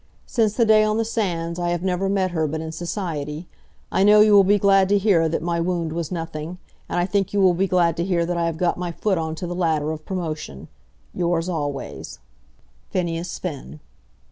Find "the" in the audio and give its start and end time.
0.55-0.65, 0.97-1.05, 9.45-9.53